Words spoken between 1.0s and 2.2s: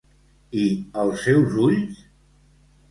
els seus ulls?